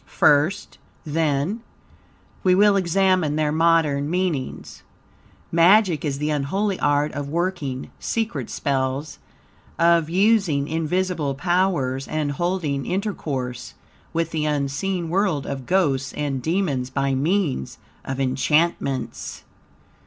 First, 0.07 0.79
then, 1.05 1.59
we 2.43 2.55
will 2.55 2.75
examine 2.75 3.35
their 3.35 3.51
modern 3.51 4.09
meanings. 4.09 4.81
Magic 5.51 6.03
is 6.03 6.17
the 6.17 6.31
unholy 6.31 6.79
art 6.79 7.11
of 7.11 7.29
working 7.29 7.91
secret 7.99 8.49
spells, 8.49 9.19
of 9.77 10.09
using 10.09 10.67
invisible 10.67 11.35
powers, 11.35 12.07
and 12.07 12.31
holding 12.31 12.83
intercourse 12.87 13.75
with 14.11 14.31
the 14.31 14.45
unseen 14.45 15.07
world 15.07 15.45
of 15.45 15.67
ghosts 15.67 16.13
and 16.13 16.41
demons, 16.41 16.89
by 16.89 17.13
means 17.13 17.77
of 18.03 18.19
enchantments. 18.19 19.43